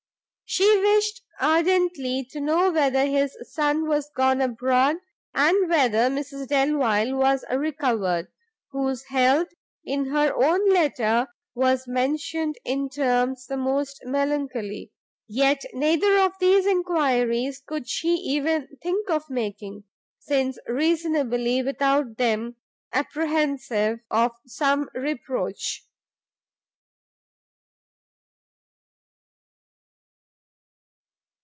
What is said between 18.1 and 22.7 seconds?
even think of making, since reasonably, without them,